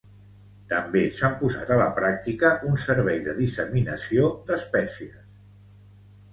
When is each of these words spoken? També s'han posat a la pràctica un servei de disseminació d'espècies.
També 0.69 1.03
s'han 1.17 1.35
posat 1.41 1.73
a 1.75 1.77
la 1.81 1.89
pràctica 1.99 2.51
un 2.71 2.81
servei 2.87 3.21
de 3.29 3.37
disseminació 3.43 4.33
d'espècies. 4.51 5.23